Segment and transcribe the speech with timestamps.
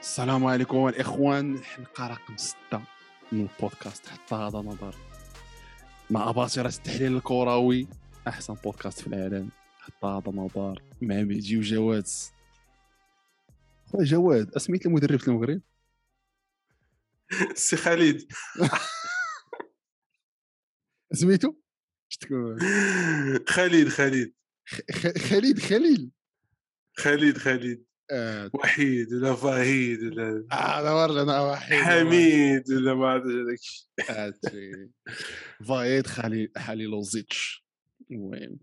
[0.00, 2.82] السلام عليكم الاخوان حلقه رقم ستة
[3.32, 4.94] من البودكاست حتى هذا نظر.
[6.10, 7.86] مع اباطره التحليل الكروي
[8.28, 9.50] أحسن بودكاست في العالم
[9.80, 10.82] حتى هذا نظر.
[11.02, 12.06] مع مهدي وجواد
[13.86, 15.60] خويا جواد أسميت المدرب في المغرب؟
[17.54, 18.32] سي خالد.
[21.12, 21.54] سميتو
[23.54, 24.32] خالد خالد.
[25.18, 26.10] خالد خليل.
[26.96, 27.89] خالد خالد.
[28.12, 28.50] آه.
[28.54, 33.22] وحيد ولا فهيد ولا هذا أنا واحد حميد ولا ما
[34.10, 34.90] هادشي.
[35.68, 37.66] فايد خليل حليلوزيتش
[38.10, 38.58] المهم.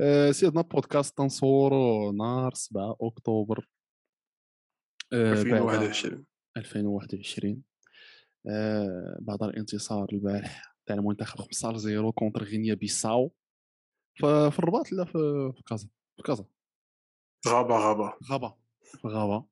[0.00, 3.68] آه، سيدنا بودكاست تنصورو نهار 7 أكتوبر.
[5.12, 6.24] آه، بعد 2021
[6.56, 7.62] 2021
[8.46, 13.32] آه، بعد الانتصار البارح تاع المنتخب 15 0 كونتر غينيا بيساو.
[14.50, 16.44] في الرباط لا في كازا في كازا.
[17.48, 18.14] غابة غابة.
[18.30, 18.67] غابة.
[19.06, 19.46] غابة.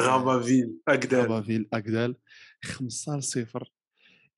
[0.00, 1.20] غابة فيل أكدال.
[1.20, 2.16] غابة فيل أكدال.
[2.64, 3.70] 15 0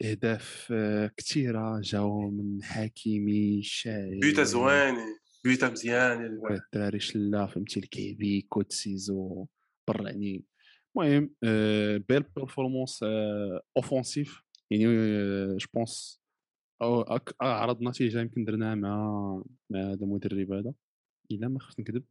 [0.03, 4.99] أهداف آه، كثيره جاو من حكيمي شاعر بيوتا زواني
[5.45, 9.47] بيوتا مزيان الدراري شلا فهمتي الكيبي كوت سيزو
[9.89, 10.45] برعني
[10.97, 13.05] المهم آه، بيل بيرفورمانس
[13.77, 14.85] اوفونسيف يعني
[15.57, 16.27] je pense
[17.43, 20.73] أعرض نتيجة يمكن درناها مع مع هذا المدرب هذا.
[21.31, 22.05] إلا ما خفت نكذب.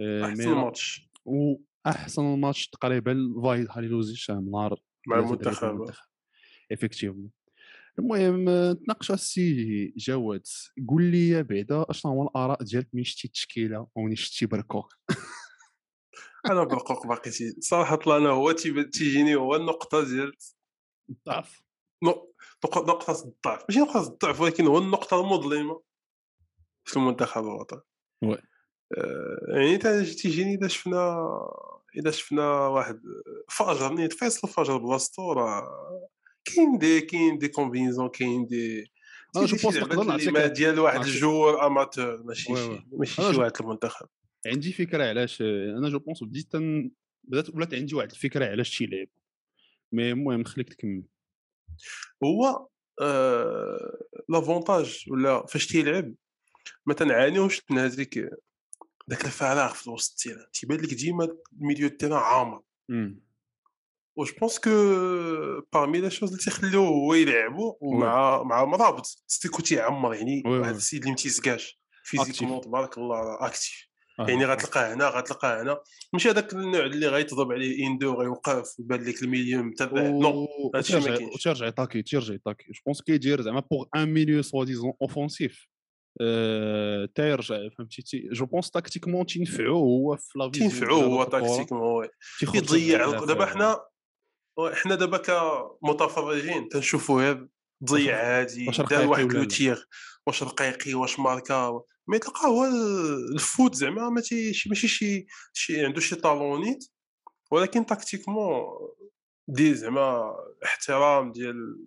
[0.00, 5.64] آه، أحسن ماتش وأحسن ماتش تقريبا فايد هاليلوزيش نهار مع المنتخب.
[6.72, 7.30] effectivement
[7.98, 10.42] المهم آه، نتناقشوا السي جواد.
[10.88, 14.94] قول لي بعدا أشنو هو الآراء ديالك من شتي التشكيلة ومن شتي بركوك
[16.50, 20.32] أنا بركوك باقي صراحة أنا هو تيجيني هو النقطة ديال
[21.26, 21.62] ضعف
[22.04, 22.28] نق-
[22.66, 23.64] نق- نقطة الضعف.
[23.68, 25.82] ماشي نقطة الضعف ولكن هو النقطة المظلمة
[26.84, 27.80] في المنتخب الوطني.
[29.48, 31.28] يعني تا- تيجيني إذا شفنا
[31.96, 33.00] إذا شفنا واحد
[33.48, 35.68] فاجر نيت فيصل فاجر بلاصتو راه
[36.44, 38.84] كاين des كاين des combinaisons كاين des
[39.36, 42.52] شي- je pense نقدر نعطيك- ديال واحد ال joueur amateur ماشي.
[42.92, 44.06] ماشي شي واحد المنتخب
[44.46, 46.56] عندي فكرة علاش أنا je pense بديت.
[47.24, 49.06] بدات ولات عندي واحد الفكرة علاش تيلعب
[49.92, 51.02] mais المهم خليك تكمل
[52.24, 52.66] هو
[53.00, 53.98] آه
[54.28, 56.14] l'avantage ولا فاش تيلعب
[56.86, 58.30] ما تنعانيوش من هذيك
[59.08, 62.60] داك الفراغ في وسط ال terrain تيبان لك ديما ال milieu ال terrain عامر.
[64.16, 64.70] و je pense que
[65.72, 70.70] parmi les choses اللي تيخليوه هو يلعبو ومع مع مرابط ستيكو تيعمر يعني oui.
[70.70, 73.88] السيد اللي متيسكاش physiquement تبارك الله actif
[74.20, 74.26] آه.
[74.28, 75.80] يعني غتلقاه هنا غتلقاه هنا.
[76.12, 81.16] ماشي هذاك النوع اللي غيتضرب عليه اندو غيوقف ويبان لك الميليو متبع نو هادشي ما
[81.16, 81.34] كاينش.
[81.34, 82.64] وترجع يطاكي ترجع يطاكي.
[82.72, 85.68] جو بونس كيدير زعما بوغ ان ميليو سوا ديزون اوفونسيف
[87.14, 91.24] تيرجع فهمتي تي- جو بونس تاكتيكمون تينفعو هو في لا فيزيون تينفعو هو.
[91.24, 92.08] تاكتيكمون وي
[92.38, 93.24] تيخرج يضيع الدافع.
[93.26, 93.80] دابا حنا
[94.72, 95.16] حنا دابا
[95.82, 97.48] كمتفرجين تنشوفوا هذا
[97.84, 99.82] ضيع هادي دار واحد لو؟ تيغ
[100.26, 102.64] واش رقيقي واش ماركا مي تلقى هو
[103.34, 106.84] الفوت زعما ما ماشي شي شي عنده شي طالونيت
[107.50, 108.62] ولكن تاكتيكمون
[109.48, 111.78] دي زعما احترام ديال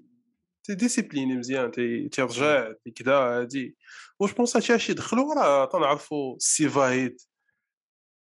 [0.64, 3.78] تي ديسيبليني مزيان تي- تيرجع تي كدا هادي.
[4.20, 7.18] واش بونس هادشي اش يدخلوا راه تنعرفوا السي فايد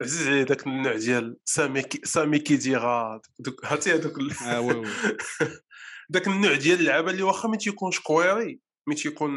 [0.02, 4.88] عزيز عليه داك النوع ديال سامي كي سامي كيديرا دوك هذوك آه وي وي.
[6.10, 9.32] داك النوع ديال اللعابة اللي واخا ما تيكونش كويري mais تيكون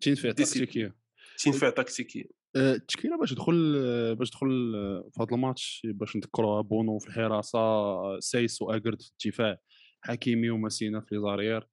[0.00, 0.94] تينفع تكتيكيا
[1.38, 2.24] تينفع تكتيكيا
[2.56, 7.06] آه، التشكيلة باش دخل آه، باش دخل آه، في هذا الماتش باش نذكروها بونو في
[7.08, 9.56] الحراسة آه، سايس وأكرد في الدفاع
[10.02, 11.68] حكيمي وماسينا في les arrières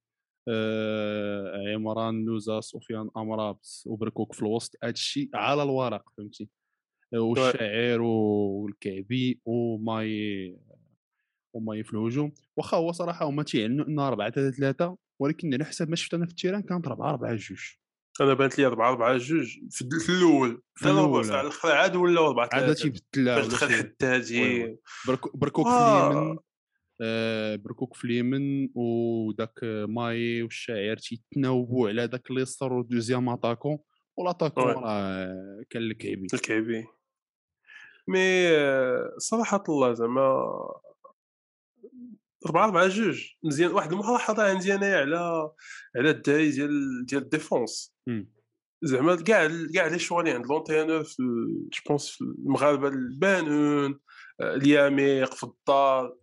[0.48, 4.74] آه، عمران نوزا سفيان امرابط وبركوك في الوسط.
[4.82, 6.48] هذا الشيء على الورق فهمتي؟
[7.14, 10.56] آه، والشاعر والكعبي وماي
[11.54, 15.88] وماي في الهجوم واخا هو صراحة هما تيعلنوا انها 4 3 3 ولكن على حسب
[15.90, 17.58] ما شفت أنا في ال terrain كانت 4 4 2
[18.20, 20.62] أنا بانت لي 4 4 جوج في الد- في الأول.
[20.74, 23.66] في الأول، على الآخر عاد ولا 4 عاد 3 تيبدل فاش دخل
[25.06, 26.10] بركو- بركوك في آه.
[26.12, 26.38] اليمين
[27.64, 29.58] بركوك في اليمين وداك
[29.88, 33.78] ماي والشاعر تيتناوبوا على داك اليسار و deuxième attaquant
[34.16, 34.64] وال attaquant.
[34.64, 36.86] راه كان الكعبي الكعبي
[38.08, 40.20] mais آه، صراحة الله زعما
[42.46, 45.50] 4 4 جوج مزيان واحد الملاحظة عندي أنايا على
[45.96, 47.94] على الداي ديال ديال الديفونس.
[48.82, 51.22] زعما كاع كاع لي شوا اللي عند لونتينور في
[51.72, 54.00] جو بونس في المغاربة البانون
[54.40, 56.16] آه، الياميق في الدار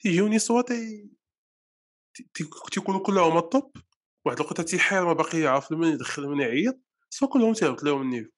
[0.00, 1.08] تيجيوني سوا تي
[2.14, 3.76] تي- تي- تيكونوا كلهم الطوب
[4.24, 6.78] واحد الوقت تيحير ما باقي يعرف من يدخل من يعيط
[7.10, 8.30] سوا كلهم تيهبط لهم النيفو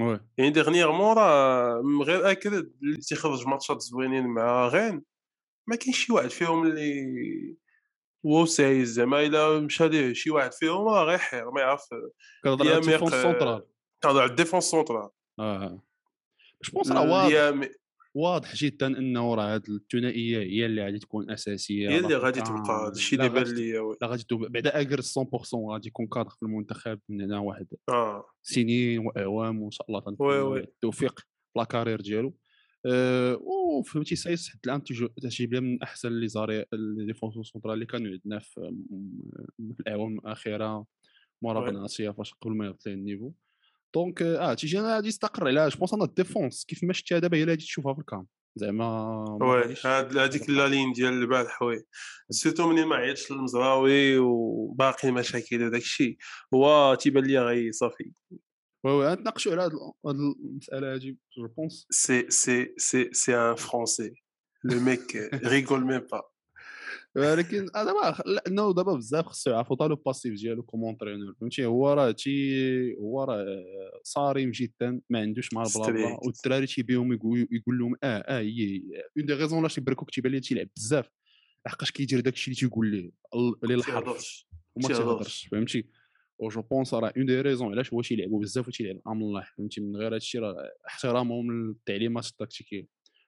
[0.00, 0.20] وي.
[0.38, 5.02] يعني ديغنيغمون راه من غير اكرد اللي تيخرج ماتشات زوينين مع غين
[5.66, 7.56] ما كاينش شي واحد فيهم اللي
[8.26, 11.82] هو سايز زعما إلا مشى ليه شي واحد فيهم راه غيحير ما يعرف
[12.44, 13.66] كنهضر على ال défense centrale
[14.02, 15.82] كنهضر على ال défense centrale آه.
[16.64, 17.68] je pense راه واضح
[18.14, 22.44] واضح جدا إنه راه هاد الثنائية هي اللي غادي تكون أساسية هي اللي غادي آه،
[22.44, 23.72] تبقى هذا الشيء لا اللي بان لي.
[24.02, 25.22] لا غادي بعدا أكرد 100%
[25.54, 30.16] غادي يكون كادر في المنتخب من هنا واحد آه سنين وإعوام وإن شاء الله.
[30.20, 31.24] له التوفيق في
[31.56, 32.34] la carrière ديالو
[32.86, 33.34] أه
[33.78, 34.84] وفهمتي سايس حتى الآن
[35.22, 38.74] تجيب لي من أحسن les arri- les défenseurs central اللي كانوا عندنا في
[39.74, 40.86] في الأعوام الأخيرة
[41.42, 41.70] مورا.
[41.70, 43.32] بناتيا فاش قبل ما ليه ال niveau
[43.94, 47.18] donc آه تيجي أنا غادي يستقر على je pense أنا ال défense كيف ما شفتها
[47.18, 50.92] دابا هي اللي غادي تشوفها في ال CAN زعما ما oui هاد هذيك la ligne
[50.92, 51.84] ديال البارح oui
[52.30, 56.16] surtout منين ما عيطش للمزراوي وباقي مشاكل وداك الشيء
[56.54, 58.12] هو تيبان لي غي صافي
[58.84, 59.72] وي وي نتناقشوا على هاد
[60.06, 64.22] المساله هادي جو بونس سي سي سي سي ان فرونسي
[64.64, 66.22] لو ميك ريغول ميم با
[67.16, 71.92] ولكن أنا ما لا انه دابا بزاف خصو يعرفوا طالو باسيف ديالو كومونترينور فهمتي هو
[71.92, 73.44] راه تي هو راه
[74.04, 76.26] صارم جدا ما عندوش مع بلا Straight.
[76.26, 78.82] والدراري تيبيهم يقول يقول لهم آه آه هي
[79.16, 81.08] أون دي غيزون لاش بركوك تيبان ليه تيلعب بزاف.
[81.66, 84.44] لحقاش كيدير داك الشيء اللي تيقول ليه ال- اللي الحرف.
[84.76, 85.46] وما تيهضرش.
[85.50, 85.84] فهمتي؟
[86.38, 89.80] و je pense راه une des raisons علاش هو تيلعبوا بزاف وتيلعب أمن الله فهمتي؟
[89.80, 92.86] من غير هادشي راه احترامهم للتعليمات التكتيكية.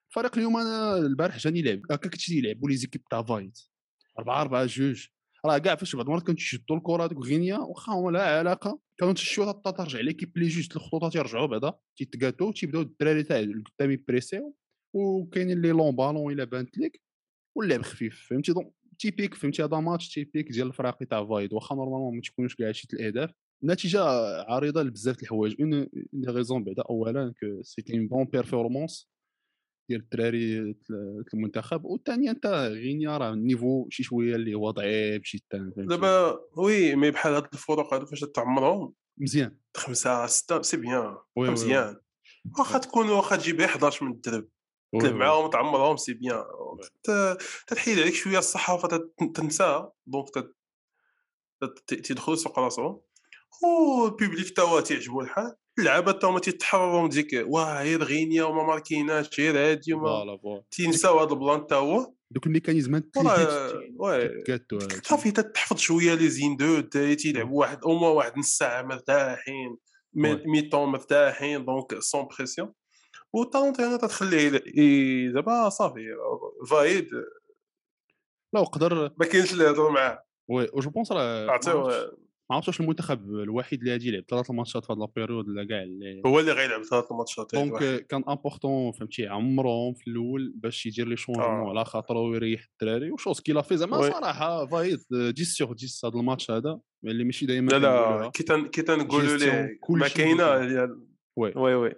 [0.09, 3.59] الفريق اليوم أنا البارح جاني لعب هكا كنت يلعبوا لي équipes تاع فايد.
[4.19, 5.07] 4 4 جوج.
[5.45, 9.13] راه كاع فاش بعض المرات كانوا تيشدوا الكرة هذوك غينيا واخا هما لا علاقة كانوا
[9.49, 14.55] حتى ترجع ليكيب لي جوج الخطوط تيرجعوا بعدا تيتكاو تيبداو الدراري تاع القدام يبريسيو
[14.93, 17.01] وكاينين les longs ballons إلا بانت لك
[17.55, 22.15] واللعب خفيف فهمتي؟ donc typique فهمتي؟ هذا match typique ديال الفراقي تاع فايد واخا normalement
[22.15, 23.31] ما تكونوش كاع شي الاهداف
[23.63, 24.01] النتيجه
[24.47, 25.55] عريضه لبزاف د الحوايج.
[25.61, 29.14] une des raisons بعدا اولا que c'était une bonne performance
[29.89, 30.75] ديال الدراري
[31.33, 36.95] المنتخب والثانيه أنت غينيا راه ال niveau شي شوية اللي هو ضعيف فهمتي؟ دابا oui
[36.95, 39.57] mais بحال هاد الفروق هادو فاش تعمرهم مزيان.
[39.77, 41.17] خمسة ستة c'est bien.
[41.37, 41.97] مزيان.
[42.59, 44.47] واخا تكون واخا تجيب غير 11 من الدرب
[45.01, 45.15] تلعب.
[45.15, 46.43] معاهم تعمرهم c'est bien.
[47.67, 50.51] تتحيد عليك شوية الصحافه تنساها donc
[51.87, 53.01] تيدخلوا سوق راسهم.
[53.63, 55.55] وال public تا هو تيعجبو الحال.
[55.79, 61.19] اللعابة تا هما تيتحرروا من ديك واه غير غينيا وما ماركيناش غير هادي وما تينساو
[61.19, 62.13] هذا البلان تا هو.
[62.31, 62.47] دوك
[64.47, 66.79] كاتو صافي تتحفظ شوية لي زين دو
[67.15, 69.77] تيلعبوا واحد au moins واحد نص ساعة مرتاحين
[70.45, 72.73] mi-temps مرتاحين donc sans pression.
[73.33, 76.05] وال entraîneur تتخليه ي- ي- دابا صافي
[76.69, 77.07] فايد.
[78.53, 80.23] لا وقدر ما كاينش اللي يهضر معاه.
[80.49, 81.59] oui و je pense راه
[82.49, 85.63] ما عرفتش- واش المنتخب الوحيد اللي غادي يلعب ثلاث ماتشات في هاد la période ولا
[85.67, 87.55] كاع اللي هو اللي غيلعب ثلاث ماتشات.
[87.55, 91.69] donc كان important فهمتي يعمرهم في الأول باش يدير les changements آه.
[91.69, 94.01] على خاطره ويريح الدراري و chose qu'il a fait زعما.
[94.01, 98.29] صراحة فايد 10 sur 10 هذا الماتش هذا اللي ماشي دائما لا لا.
[98.33, 100.51] كي تن- كي تنقولوا ليه ما كاينة
[101.35, 101.91] وي وي وي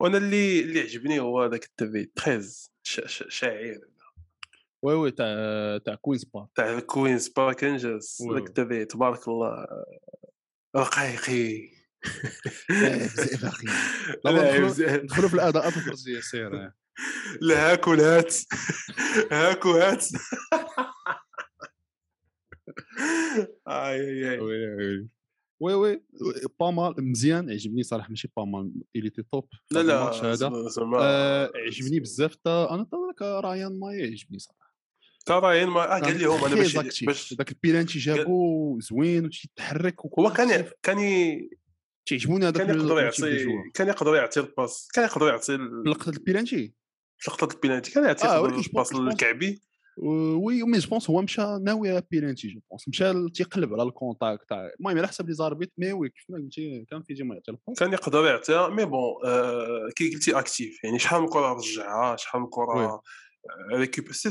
[0.00, 3.78] وأنا اللي اللي عجبني هو هذاك التبي 13 ش- ش- شاعر
[4.84, 8.34] وي وي تاع تاع كوينز بارك تاع الكوينز بارك انجلز وي.
[8.34, 9.66] ذاك التبي تبارك الله
[10.76, 11.70] رقيقي
[12.70, 13.66] بزاف أخي
[15.02, 16.72] ندخلوا في الاداءات الفرديه سير
[17.40, 18.34] لا هاك والهات
[19.32, 20.06] هاك وهات
[23.68, 24.38] اي
[25.60, 26.02] وي وي
[26.60, 30.70] با مال مزيان عجبني صراحة ماشي با مال الي تي توب لا لا هذا
[31.54, 32.86] عجبني بزاف أنا
[33.20, 34.63] رايان ماي عجبني صراحة
[35.24, 40.64] ترى ما آه، قال لهم أنا باش باش ذاك البيلانتي جابو زوين وتيتحرك هو كان
[40.82, 40.98] كان
[42.06, 43.46] تيعجبوني هذاك كان يقدر يعطي.
[43.74, 46.74] كان يقدر يعطي الباس كان يقدر يعطي لقطة البيلانتي
[47.28, 49.60] لقطة البينالتي كان يعطي آه، الباس للكعبي
[49.96, 54.48] وي مي جو بونس هو مشى ناوي على بيلانتي جو بونس مشى تيقلب على الكونتاكت
[54.48, 57.50] تاع المهم على حسب لي زاربيت مي وي كيف ما قلتي كان في ديما يعطي
[57.50, 62.16] الباس كان يقدر يعطيها مي بون آه كي قلتي اكتيف يعني شحال من كرة رجعها
[62.16, 63.02] شحال من كرة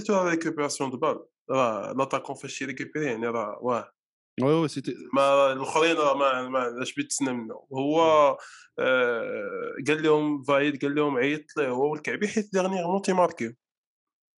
[0.09, 3.93] لا ريكوبيراسيون دو بال راه لاتاكون فاش يريكوبيري يعني راه واه
[4.41, 8.01] وي وي سيتي ما الاخرين راه ما ما عندناش بيت تسنى منه هو
[8.79, 13.53] آه قال لهم فايد قال لهم عيط له هو والكعبي حيت ديغنيغمون تيماركيو.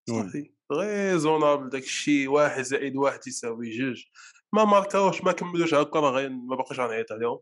[0.10, 0.51] صافي.
[0.72, 4.03] raisonnable داك الشيء واحد زائد واحد يساوي جوج.
[4.53, 7.39] ما ماركاوش ما كملوش هكا راه غير ما باقيش غنعيط عليهم.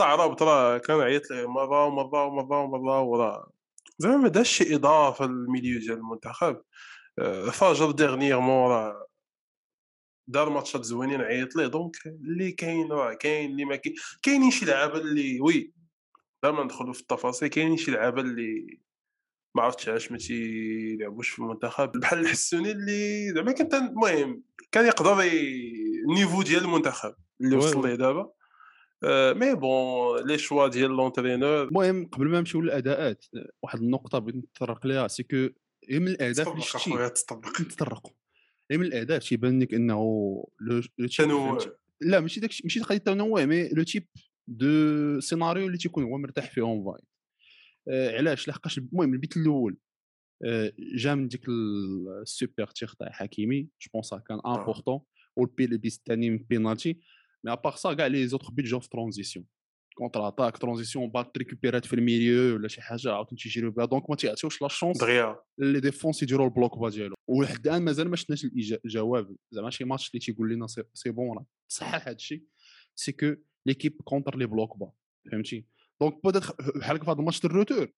[0.00, 3.50] رابط راه كان عيط ليه مرة ومرة ومرة ومرة وراه
[3.98, 6.62] زعما ما داش شي إضافة لل milieu ديال المنتخب.
[7.18, 9.06] آه، فاجر dernièrement راه
[10.28, 11.66] دار ماتشات زوينين عيط ليه.
[11.66, 13.94] donc اللي كاين راه كاين اللي ما كاين.
[14.22, 15.72] كاينين شي لعابة اللي oui
[16.42, 18.80] دابا ندخلوا في التفاصيل كاينين شي لعابة اللي
[19.54, 21.92] ما عرفتش علاش ما تيلعبوش في المنتخب.
[21.92, 25.22] بحال الحسوني اللي زعما كان المهم كان يقدر
[26.08, 27.88] ال niveau ديال المنتخب اللي وصل.
[27.88, 28.35] ليه دابا.
[29.04, 31.62] mais bon les choix ديال l'entraîneur.
[31.68, 33.24] المهم قبل ما نمشيو للأداءات
[33.62, 35.36] واحد النقطة بغيت نتطرق ليها c'est que
[35.90, 36.48] هي من الأهداف
[36.88, 38.12] اللي تطبق نتطرقوا
[38.70, 39.94] هي من الأهداف تيبان لك إنه
[40.60, 41.58] لو تنوع.
[42.00, 44.06] لا ماشي داك ماشي قضية التنوع mais le type
[44.48, 47.04] de scénario اللي تيكون هو مرتاح فيه en fait
[47.88, 49.76] آه علاش؟ لحقاش المهم البيت الأول
[50.44, 54.58] آه جا من ديك ال- ال super tir تاع حكيمي je pense كان آه.
[54.60, 55.00] important
[55.36, 57.00] والبي البيت الثاني من penalty
[57.44, 59.46] mais à part ça كاع les autres بيت جاو في transition
[59.94, 64.16] contre-attaque transition balle récupérée في ال milieu ولا شي حاجة عاوتاني تيجريو بها donc ما
[64.16, 68.16] تيعطيوش la chance دغيا les défenses يديروا ال bloc bas ديالو ولحد الان مازال ما
[68.16, 72.16] شفناش الإجا- الجواب زعما شي ماتش اللي تيقول لنا c'est, c'est bon راه تصحح هذا
[72.16, 72.42] الشيء
[72.94, 73.34] c'est que
[73.66, 74.92] l'équipe contre les blocs bas
[75.32, 75.66] فهمتي
[76.00, 77.92] donc peut-être بحال في هذا ال match de retour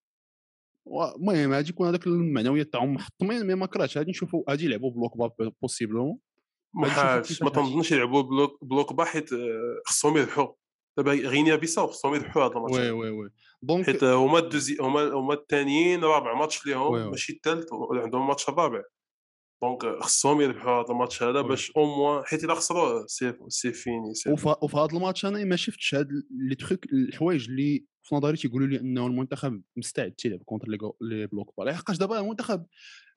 [0.86, 4.90] و- المهم غادي يكون هذاك المعنويات تاعهم محطمين mais ما كرهتش غادي نشوفوا غادي يلعبوا
[4.90, 6.18] bloc bas possiblement
[6.74, 7.50] ما ما.
[7.50, 10.48] تنظنش يلعبوا bloc bloc bas حيت آه، خصهم يربحوا
[10.96, 13.30] دابا غينيا بيساو خصهم يربحوا هذا الماتش oui oui oui
[13.62, 17.10] donc حيت هما ال deuxièmes هما هما الثانيين رابع ماتش ليهم.
[17.10, 18.82] ماشي الثالث عندهم الماتش الرابع
[19.62, 21.40] donc خصهم يربحوا هذا الماتش هذا.
[21.40, 25.56] باش au moins حيت إلا خسروه c'est c'est fini c'est وفي هذا الماتش أنا ما
[25.56, 26.08] شفتش هاد
[26.48, 30.68] لي تخيك الحوايج اللي في نظري تيقولوا لي إنه المنتخب مستعد تيلعب كونتر
[31.00, 32.66] لي بلوك با لحقاش دابا المنتخب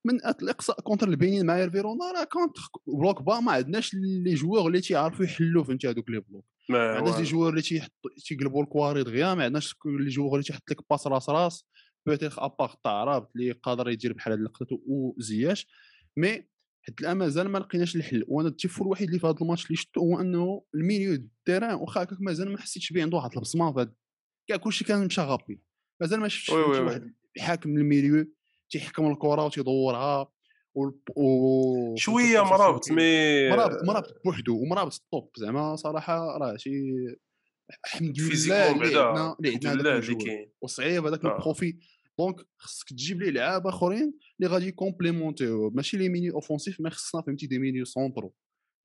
[0.05, 4.81] من الاقصاء كونتر البنين مع فيرونا راه كونتر بلوك با ما عندناش لي جوور اللي
[4.81, 6.45] تيعرفوا يحلوا فهمتي هذوك لي بلوك.
[6.69, 7.23] ما عندناش لي.
[7.23, 11.29] جوور اللي تيحطوا تيقلبوا الكواري دغيا ما عندناش لي جوور اللي تيحط لك باس راس
[11.29, 11.65] راس.
[12.07, 12.35] بوتيخ
[12.83, 15.67] تاع رابط اللي قادر يدير بحال هاد اللقطات وزياش
[16.17, 16.47] مي
[16.83, 18.25] حتى الآن مازال ما لقيناش الحل.
[18.27, 22.03] وأنا التيفو الوحيد اللي في هذا الماتش اللي شفتو هو أنه الميليو de terrain واخا
[22.03, 23.91] هكاك مازال ما حسيتش به عنده واحد البصمة.
[24.49, 25.61] كاع كلشي كان مشى غابي
[26.01, 26.49] مازال ما شفتش.
[26.49, 28.33] واحد حاكم milieu
[28.71, 30.31] تيحكم الكرة وتيدورها
[30.75, 36.71] و و شوية مرابط mais مرابط مرابط بوحدو ومرابط الطوب زعما صراحة راه شي
[37.85, 40.51] الحمد لله اللي عندنا اللي عندنا اللي كاين.
[40.61, 41.35] وصعيب هذاك آه.
[41.35, 41.77] البروفي.
[42.19, 45.69] donc خصك تجيب لي لعاب أخرين اللي غادي يكومبليمونتيو.
[45.69, 48.33] ماشي les milieux offensifs mais خصنا فهمتي des milieux centraux.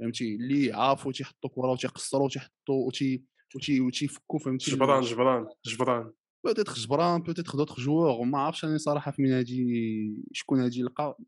[0.00, 3.25] فهمتي؟ اللي عارفوا تيحطوا كرة وتيقصروا وتيحطوا وتي
[3.57, 6.12] وتي وتيفكوا فهمتي جبران جبران جبران.
[6.47, 11.19] peut-être جبران peut-être d'autres joueurs ما عرفتش أنا صراحة فين هادي شكون هادي يلقى.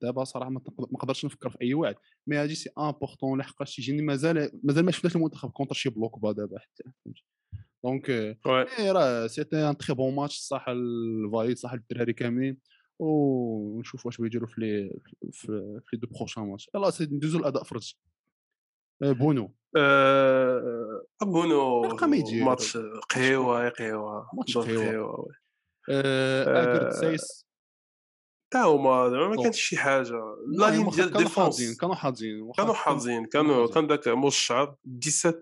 [0.00, 1.94] دابا صراحة ما نقدرش نفكر في أي واحد.
[2.26, 6.32] mais هادي c'est important لحقاش تيجيني مازال مازال ما شفناش المنتخب contre شي bloc bas
[6.32, 6.82] دابا حتى
[7.84, 8.38] دونك
[8.80, 12.58] راه سيتي ان تري بون ماتش صح الفايد صح الدراري كاملين
[12.98, 15.00] ونشوف واش بيديروا في لي
[15.32, 17.98] في لي دو بروشان ماتش يلاه سي ندوزو الاداء فرجي
[19.02, 19.54] آه، بونو.
[19.76, 21.02] آه،
[22.06, 22.44] ما يدير.
[22.44, 22.76] ماتش
[23.10, 24.56] قهيوه قهيوه ماتش.
[25.90, 27.46] آه، اكرد آه، سايس
[28.50, 29.42] تا هما زعما ما طو.
[29.42, 30.20] كانش شي حاجة
[30.58, 33.66] لا لين ديال كانوا حاضين الديفونس كانوا حاضين كانوا كان- حاظين كانوا.
[33.74, 35.40] كان داك موش الشعر 17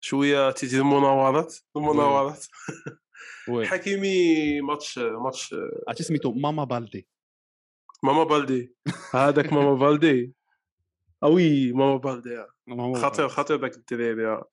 [0.00, 2.46] شوية تيدير مناورات المناورات
[3.48, 5.54] oui حكيمي match match
[5.88, 7.08] عرفتي سميتو ماما بالدي
[8.02, 8.74] ماما بالدي
[9.14, 10.34] هذاك ماما بالدي
[11.22, 12.48] آه oui ماما بالدي آه.
[12.96, 13.28] خطير.
[13.28, 14.50] خطير داك الدراري آه.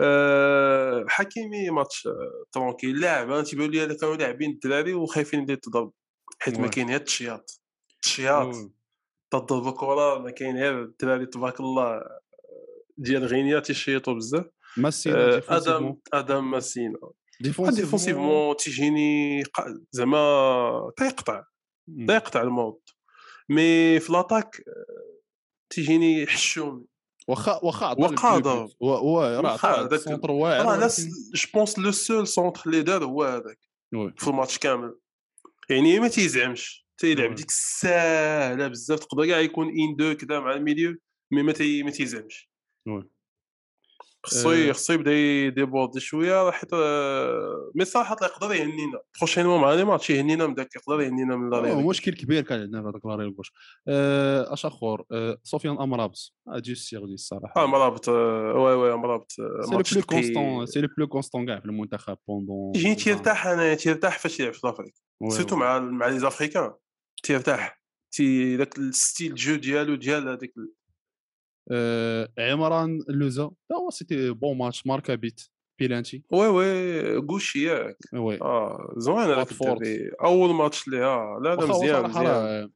[0.00, 5.92] آه، حكيمي ماتش آه، tranquille لاعب أنا تيبان لي كانوا لاعبين الدراري وخايفين اللي تضرب
[6.38, 6.68] حيت ما.
[6.68, 7.60] كاين غير التشياط
[7.94, 8.54] التشياط.
[9.30, 12.00] تضرب الكرة ما كاين غير الدراري تبارك الله
[12.98, 16.98] ديال غينيا تيشيطوا بزاف ماسينا آه، أدم أدم ماسينا
[17.40, 19.42] défensivement تيجيني
[19.90, 21.44] زعما تيقطع.
[22.08, 22.88] تيقطع الموت
[23.48, 25.20] mais في l'attaque آه،
[25.70, 26.84] تيجيني حشومي
[27.28, 28.68] واخا واخا واخا راه
[29.52, 30.88] واخا centre واعر راه
[31.34, 33.58] je pense le seul centre اللي دار هو هذاك.
[34.16, 34.98] في الماتش كامل
[35.70, 37.34] يعني ما تيزعمش تيلعب.
[37.34, 40.96] ديك الساهله بزاف تقدر كاع يكون un-deux كذا مع ال milieu
[41.32, 42.50] mais ما تي ما تيزعمش.
[44.26, 44.72] خصو آه.
[44.72, 49.00] خصو يبدا يديبوردي شوية حيت آه، mais صراحة يقدر يهنينا.
[49.18, 52.60] prochainement مع les matchs يهنينا من داك يقدر يهنينا من آه، لا مشكل كبير كان
[52.60, 53.52] عندنا في هذاك لاري الكوش
[53.88, 59.32] آه، أش آخر؟ آه، سفيان امرابس هادي السيغ دي الصراحه مرابط آه، oui oui مرابط
[59.40, 63.46] آه، c'est le plus constant c'est le plus constant كاع في المنتخب pendant تيجيني تيرتاح
[63.46, 64.94] أنا تيرتاح فاش يلعب في l'Afrique
[65.28, 66.72] surtout مع مع les Africains.
[67.22, 67.80] تيرتاح.
[68.12, 70.85] تي داك ال style de jeu ديالو ديال هذيك آه،
[72.38, 73.50] عمران لوزا.
[73.70, 75.40] لا هو c'était bon match ماركا بيت
[75.78, 76.22] penalty.
[76.32, 77.96] oui oui gaucher ياك.
[78.14, 78.40] oui.
[78.42, 79.52] آه زوين هذاك.
[79.52, 82.70] الدري أول ماتش ليه آه لا لا مزيان صراحة مزيان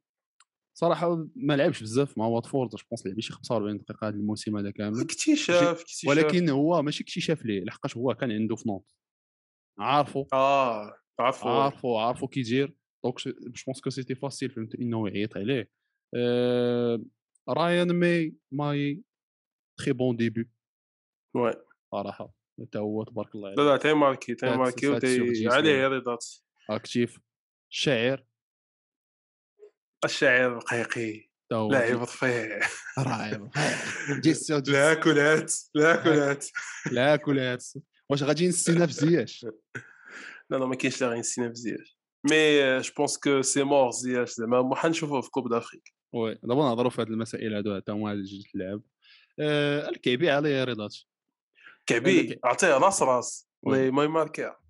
[0.75, 4.71] صراحة ما لعبش بزاف مع واتفورد je pense لعب شي 45 دقيقة هذا الموسم هذا
[4.71, 5.01] كامل.
[5.01, 8.95] اكتشاف اكتشاف ولكن هو ماشي اكتشاف ليه لحقاش هو كان عنده في notes
[9.79, 10.27] عارفو.
[10.33, 11.97] آه عارفو.
[11.97, 12.75] عارفو كي يدير.
[13.05, 15.71] دونك جو بونس كو سيتي فاسيل فهمت إنه يعيط عليه.
[16.15, 17.03] آه،
[17.49, 19.03] رايان مي ماي
[19.79, 20.51] تري بون ديبي.
[21.35, 21.55] وي.
[21.93, 22.33] صراحة
[22.63, 24.87] حتى هو تبارك الله لا عليه لا تاي ماركي تاي ماركي
[25.47, 25.87] عليه.
[25.89, 26.27] رضات
[26.71, 27.19] اكتيف
[27.73, 28.25] شاعر
[30.05, 32.61] الشاعر رقيقي حتى هو لاعب رفيع.
[32.99, 33.51] رائع
[34.25, 36.47] جيستيون لا كلات لا كلات
[36.93, 37.65] لا كلات
[38.11, 39.45] واش غادي نسينا في زياش
[40.51, 41.99] لا لا ما كاينش لا غير نسينا في زياش
[42.31, 44.31] مي جو بونس كو سي مور زياش.
[44.33, 46.35] زعما ما حنشوفوه في كوب دافريك وي.
[46.43, 48.83] دابا نهضروا في هذه المسائل هادو حتى هما اللي جيت اللعب.
[49.41, 50.97] آه، الكعبي عليه رضات
[51.87, 53.91] كعبي هذاك- عطيه راس راس وي.
[53.91, 54.61] ما يماركيها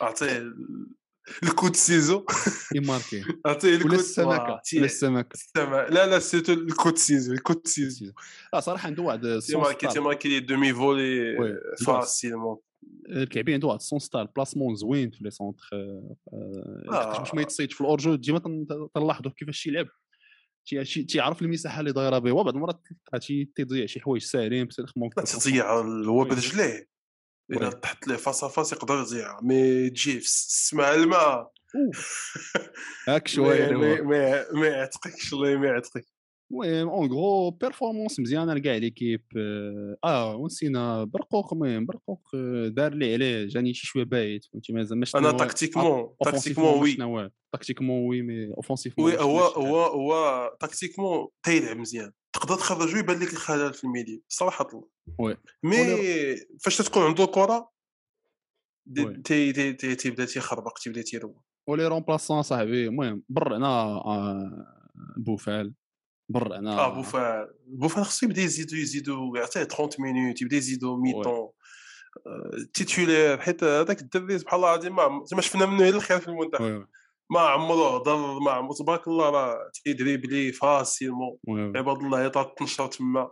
[0.00, 0.86] عطيه ال-
[1.42, 2.24] الكود سيزو.
[2.74, 5.34] يماركي عطيه ولا الكود السمكة ولا السمكة.
[5.34, 8.12] السما لا لا سيتو الكود سيزو الكود سيزو.
[8.54, 10.02] آه صراحة عنده واحد تي السون ماركي تي ستار.
[10.04, 11.36] ماركي لي دومي فولي.
[11.86, 12.58] فاسيلمون.
[13.08, 15.68] الكعبي عنده واحد السون ستار بلاسمون زوين في لي سونتر.
[15.72, 17.18] آه.
[17.18, 19.86] باش ما يتصيدش في الأورجو ديما تن- تنلاحظوا كيفاش يلعب.
[21.08, 25.24] تيعرف المساحة اللي دايرة به وبعض المرات تلقى تي- تيضيع شي حوايج ساهلين بصح ممكن
[25.24, 26.24] تضيع هو.
[26.24, 26.88] برجليه
[27.50, 27.70] إلا.
[27.70, 29.40] تحط ليه فاس فاس يقدر يضيع.
[29.42, 31.50] مي تجي في السماء الماء.
[33.08, 33.72] هاك شوية
[34.52, 36.06] ما يعتقكش الله ما يعتقك.
[36.50, 42.92] المهم en gros performance مزيانة لكاع l'équipe آه, آه ونسينا برقوق المهم برقوق آه، دار
[42.92, 48.22] اللي عليه جاني شي شوية بايت فهمتي ما زعما أنا tactiquement tactiquement oui tactiquement oui
[48.22, 52.12] mais offensivement oui هو هو هو tactiquement تيلعب مزيان.
[52.32, 54.68] تقدر تخرجو يبان لك الخلل في ال milieu صراحة.
[54.72, 54.88] الله
[55.18, 55.36] oui.
[55.62, 55.76] mais
[56.60, 57.24] فاش تكون عنده
[59.24, 61.36] تي تيبدا تيخربق تيبدا تيروح
[61.68, 62.86] و les remplaçants صاحبي.
[62.86, 64.66] المهم برعنا آه،
[66.28, 71.48] بوفال برعنا آه بوفال بوفال خصو يبدا يزيدو يزيدو يعطيه 30 minutes يبدأ يزيدو mi-temps
[72.74, 76.86] titulaire حيت هذاك الدري سبحان الله العظيم ما ما شفنا منه إلا الخير في المنتخب.
[77.30, 81.38] ما عمره هضر ما عمره تبارك الله راه تيدريبلي facilement.
[81.48, 83.30] عباد الله يطاط تنشر تما.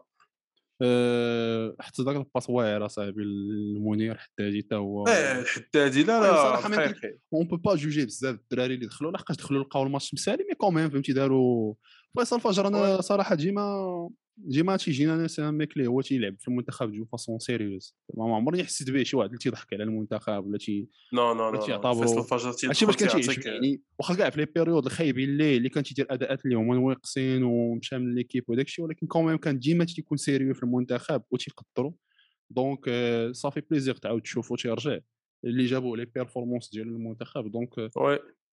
[0.83, 5.07] آه، حتى ذاك الباس واعر صاحبي المنير حدادي حتى هو.
[5.07, 7.19] إيه الحدادي لا لا رقيقي.
[7.33, 10.75] on peut pas juger بزاف الدراري اللي دخلوا لحقاش دخلوا لقاو الماتش مسالي mais quand
[10.75, 11.75] même فهمتي داروا
[12.19, 13.01] فيصل فجر أنا.
[13.01, 18.37] صراحة ديما ديما تيجينا un mec اللي هو تيلعب في المنتخب de façon sérieuse ما
[18.37, 21.61] عمرني حسيت به شي واحد اللي تيضحك على المنتخب ولا تي non non non
[21.95, 25.69] فيصل الفجر هادشي باش كان تيعجبني يعني واخا كاع في les périodes الخايبين اللي اللي
[25.69, 29.59] كان تيدير أداءات اللي هما ناقصين ومشى من l'équipe وداك الشيء ولكن quand même كان
[29.59, 31.93] ديما تيكون sérieux في المنتخب وتيقدروا
[32.51, 32.91] donc
[33.33, 34.99] صافي plaisir تعاود تشوفو تيرجع
[35.45, 37.91] اللي جابوا les performances ديال المنتخب donc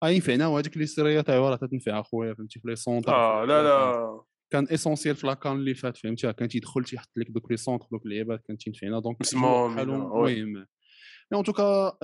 [0.03, 3.63] oui ينفعنا وهذيك لي سيريات ايوا راه تنفع اخويا فهمتي في les centres آه لا
[3.63, 7.57] لا كان essentiel في la CAN اللي فات فهمتي كان تيدخل تيحط لك دوك les
[7.57, 10.65] centres دوك اللعيبات كان تينفعنا donc بحالهم mais
[11.33, 11.97] en tout cas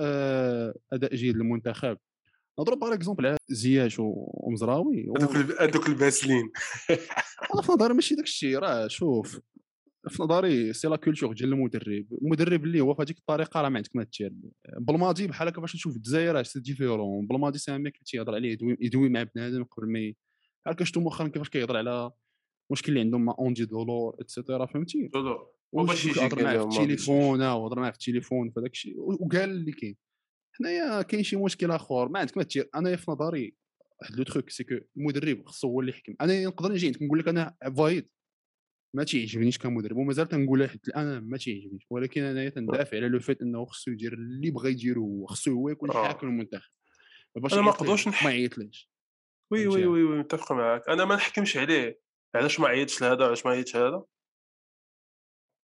[0.92, 1.98] اداء جيد للمنتخب
[2.60, 6.50] نضرب par exemple على زياش ومزراوي هذوك هذوك الباسلين
[7.54, 9.40] أنا في نظري ماشي داك الشيء راه شوف
[10.08, 12.06] في نظري c'est la culture ديال المدرب.
[12.22, 14.32] المدرب اللي هو في هذيك الطريقة راه ما عندك ما دير
[14.78, 18.76] بالماضي بحال هكا باش نشوف الجزائر c'est différent بالماضي c'est un mec تيهضر عليه يدوي,
[18.80, 19.98] يدوي مع بنادم قبل ما
[20.64, 22.10] بحال هكا شفتو مؤخرا كيفاش كيهضر على
[22.70, 25.38] المشكل اللي عندهم مع Andy Delort et cetera فهمتي؟ لا لا
[25.72, 26.80] وش باش يجي هضر قال معاه في.
[26.80, 28.94] التليفون آه وهضر معاه في التليفون فداك الشيء.
[28.98, 29.96] وقال اللي كاين.
[30.52, 33.54] حنايا كاين شي مشكل آخر ما عندك ما دير أنا في نظري
[34.02, 36.14] واحد le truc c'est que المدرب خصو هو اللي يحكم.
[36.20, 38.08] أنا نقدر نجي عندك نقول لك أنا وحيد
[38.94, 43.42] ما تيعجبنيش كمدرب ومازال تنقولها حتى الان ما تيعجبنيش ولكن انايا تندافع على le fait
[43.42, 46.06] إنه خصو يدير اللي بغى يديرو هو خصو هو يكون آه.
[46.06, 46.70] حاكم المنتخب.
[47.36, 48.90] باش أنا ما نقدرش نح- ما يعيطليش.
[49.52, 50.88] oui؟ oui oui oui متفق معاك.
[50.88, 52.00] أنا ما نحكمش عليه.
[52.34, 54.04] علاش ما عيطش لهذا؟ علاش ما عيطش لهذا؟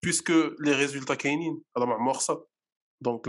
[0.05, 2.44] parce que les résultats كاينين راه ما عمره خسر
[3.00, 3.29] donc.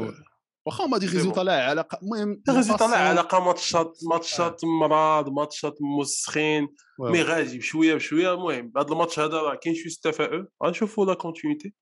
[0.65, 6.67] واخا هما دي ريزولتا لا علاقه المهم لا الفاسون- علاقه ماتشات ماتشات مراد ماتشات مسخين
[6.99, 7.21] مي.
[7.21, 11.73] غادي بشوية بشوية المهم هذا الماتش هذا راه كاين شوية تفاؤل غنشوفوا لا كونتينيتي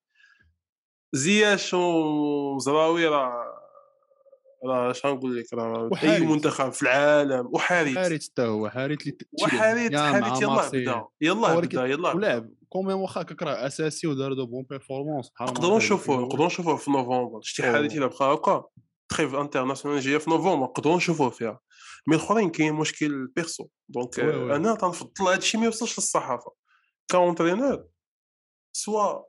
[1.13, 3.33] زياش وزراوي راه
[4.65, 6.19] راه اش غنقول لك راه أي.
[6.19, 10.73] منتخب في العالم وحارث حارث حتى هو حارث اللي وحارث حارث يلاه.
[10.79, 12.15] بدا يلاه بدا يلاه.
[12.15, 15.31] ولعب كوميم واخا هكاك راه أساسي ودار دو بون بيرفورمانس.
[15.41, 17.41] نقدروا نشوفوه نقدروا نشوفوه في نوفمبر.
[17.41, 17.63] شتي.
[17.63, 18.63] حالتي إلا بقى هكا
[19.09, 20.63] trêve internationale جاية في نوفمبر.
[20.63, 21.59] نقدروا نشوفوه فيها.
[22.07, 24.19] mais الأخرين كاين مشكل perso donc.
[24.19, 26.51] أنا تنفضل هادشي ما يوصلش للصحافة.
[27.11, 27.87] ك entraîneur
[28.75, 29.23] soit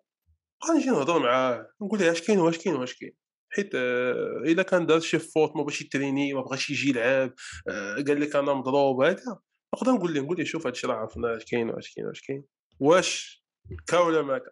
[0.68, 3.12] غنجي نهضر معاه نقول له اش كاين واش كاين واش كاين.
[3.52, 7.35] حيت آه، إلا كان دار شي faute ما بغاش يتريني ما بغاش يجي يلعب
[7.68, 9.38] آه، قال لك أنا مضروب هذا
[9.74, 12.44] نقدر نقول له نقول له شوف هادشي راه عرفنا اش كاين واش كاين واش كاين.
[12.80, 13.44] واش
[13.87, 14.50] كا ولا ما كا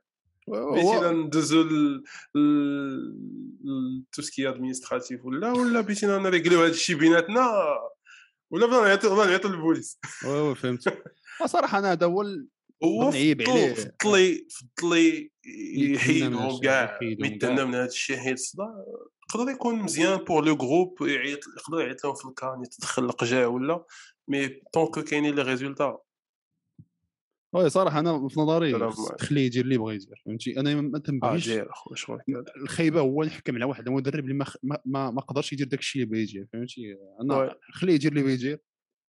[0.49, 1.65] بغيتينا ندوزو
[4.13, 7.51] tout ce qui administratif ولا ولا بغيتينا نريكليو هذا الشيء بيناتنا
[8.51, 11.03] ولا بغا نعيطوا بغا نعيطوا للبوليس oui oui فهمت
[11.47, 12.23] صراحة أنا هذا هو
[12.85, 13.75] هو نعيب عليه.
[13.75, 17.65] فضل لي فضل لي يتهنى من يحيدهم كاع يتهنى.
[17.65, 18.85] من هذا الشيء حيت الصداع
[19.35, 23.47] يقدر يكون مزيان pour le groupe يعيط يقدر يعيط لهم في ال CAN يتدخل لقجع
[23.47, 23.85] ولا
[24.29, 25.99] mais tant que كاينين les résultats
[27.55, 28.73] oui صراحة أنا في نظري.
[29.21, 31.49] خليه يدير اللي بغى يدير فهمتي؟ أنا ما آه تنبغيش
[32.57, 36.03] الخيبه هو نحكم على واحد مدرب اللي ما خ- ما ما, قدرش يدير داك الشيء
[36.03, 37.51] اللي بغى يدير فهمتي؟ أنا oui.
[37.73, 38.59] خليه يدير اللي بغى يدير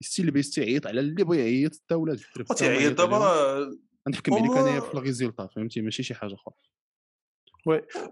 [0.03, 3.77] يستي اللي بغى يستعيط على اللي بغى يعيط حتى قلت يعيط دابا
[4.09, 6.53] نحكم عليك انايا هما- في ال résultats فهمتي؟ ماشي شي حاجة أخرى.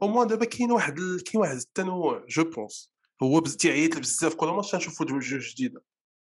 [0.02, 2.92] au moins دابا كاين واحد كاين واحد التنوع je pense.
[3.24, 5.84] هو تيعيط بزاف كل ماتش تنشوفوا جوج جديدة.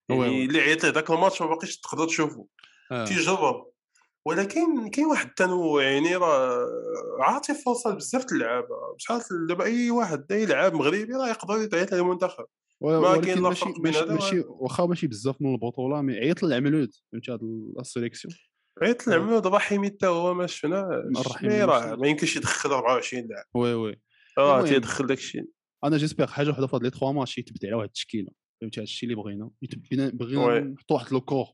[0.09, 0.45] oui يعني oui.
[0.45, 2.47] اللي عيط له ذاك الماتش ما باقيش تقدر تشوفه
[2.91, 3.05] آه.
[3.05, 3.71] تيجرب.
[4.27, 6.67] ولكن كاين واحد التنوع يعني راه
[7.19, 8.75] عاطي فرصه بزاف اللعابة.
[8.95, 12.45] بشحال دابا أي واحد أي لاعب مغربي راه يقدر يعيط للمنتخب
[12.81, 16.13] و- ما ولكن كاين لا فرق بين هذا ماشي واخا ماشي بزاف من البطولة mais
[16.13, 17.39] عيط للعملود فهمتي هاد
[17.79, 18.33] ال sélection؟
[18.81, 20.83] عيط العملود رحيمي حتى هو ما شفناش
[21.43, 21.95] mais ما راه.
[21.95, 23.45] ما يمكنش يدخل 24 لاعب.
[23.55, 24.01] oui oui.
[24.37, 24.61] راه.
[24.65, 25.45] تيدخل داك الشيء.
[25.83, 28.29] أنا j'espère حاجة وحدة في هاد les trois matchs يتبت على واحد التشكيلة
[28.61, 29.49] فهمتي هادشي اللي بغينا.
[30.13, 30.59] بغينا.
[30.59, 31.45] نحطوا واحد le cœur.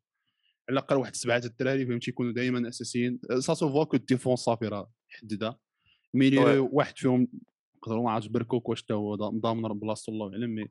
[0.69, 3.19] على الأقل واحد سبعة الدراري فهمتي يكونوا دائما أساسيين.
[3.39, 5.57] ça se voit que la défense صافي راه حددها oui.
[6.13, 7.27] ميلي واحد فيهم
[7.77, 10.69] نقدروا ما عرفتش برقوق واش حتى هو ضا- ضامن بلاصتو الله اعلم mais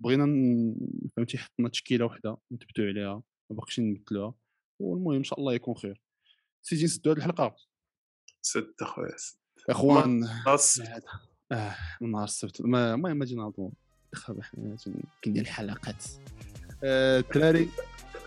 [0.00, 0.26] بغينا
[1.16, 4.34] فهمتي حطنا تشكيلة وحدة نثبتوا عليها ما باقيش نبدلوها
[4.80, 6.00] والمهم إن شاء الله يكون خير.
[6.62, 7.56] سيجي نسدوا هذه الحلقة؟
[8.42, 9.36] سد اخويا سد.
[9.70, 10.24] إخوان
[11.52, 12.62] آه من نهار السبت.
[12.62, 13.70] ما المهم ما جينا نعطوا
[14.12, 14.42] دخل
[15.24, 16.04] كندير الحلقات.
[16.84, 17.68] آه، الدراري؟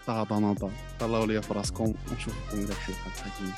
[0.08, 3.54] طابا نضا طلعوا ليا في راسكم ونشوفكم إلى الحلقة القادمه